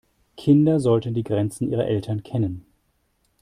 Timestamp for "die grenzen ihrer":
1.13-1.85